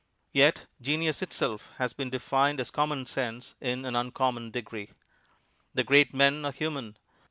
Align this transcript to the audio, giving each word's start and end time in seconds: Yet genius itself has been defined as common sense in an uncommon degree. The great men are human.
Yet 0.33 0.65
genius 0.81 1.21
itself 1.21 1.73
has 1.77 1.93
been 1.93 2.09
defined 2.09 2.59
as 2.59 2.71
common 2.71 3.05
sense 3.05 3.53
in 3.61 3.85
an 3.85 3.95
uncommon 3.95 4.49
degree. 4.49 4.89
The 5.75 5.83
great 5.83 6.11
men 6.11 6.43
are 6.43 6.51
human. 6.51 6.97